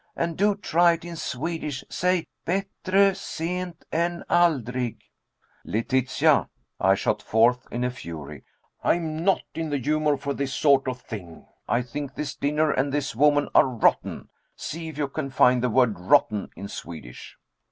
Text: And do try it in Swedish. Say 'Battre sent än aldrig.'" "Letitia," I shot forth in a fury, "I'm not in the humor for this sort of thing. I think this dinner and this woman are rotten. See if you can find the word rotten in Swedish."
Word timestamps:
And 0.15 0.35
do 0.35 0.55
try 0.55 0.93
it 0.93 1.05
in 1.05 1.15
Swedish. 1.15 1.83
Say 1.87 2.25
'Battre 2.43 3.13
sent 3.13 3.85
än 3.91 4.23
aldrig.'" 4.31 4.99
"Letitia," 5.63 6.49
I 6.79 6.95
shot 6.95 7.21
forth 7.21 7.67
in 7.69 7.83
a 7.83 7.91
fury, 7.91 8.43
"I'm 8.83 9.23
not 9.23 9.43
in 9.53 9.69
the 9.69 9.77
humor 9.77 10.17
for 10.17 10.33
this 10.33 10.55
sort 10.55 10.87
of 10.87 10.99
thing. 11.01 11.45
I 11.67 11.83
think 11.83 12.15
this 12.15 12.35
dinner 12.35 12.71
and 12.71 12.91
this 12.91 13.15
woman 13.15 13.47
are 13.53 13.67
rotten. 13.67 14.29
See 14.55 14.87
if 14.87 14.97
you 14.97 15.07
can 15.07 15.29
find 15.29 15.61
the 15.61 15.69
word 15.69 15.99
rotten 15.99 16.49
in 16.55 16.67
Swedish." 16.67 17.37